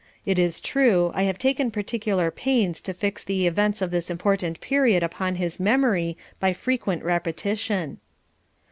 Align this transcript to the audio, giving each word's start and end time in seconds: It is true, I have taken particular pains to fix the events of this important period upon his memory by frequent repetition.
It 0.25 0.39
is 0.39 0.59
true, 0.59 1.11
I 1.13 1.25
have 1.25 1.37
taken 1.37 1.69
particular 1.69 2.31
pains 2.31 2.81
to 2.81 2.91
fix 2.95 3.23
the 3.23 3.45
events 3.45 3.83
of 3.83 3.91
this 3.91 4.09
important 4.09 4.59
period 4.59 5.03
upon 5.03 5.35
his 5.35 5.59
memory 5.59 6.17
by 6.39 6.53
frequent 6.53 7.03
repetition. 7.03 7.99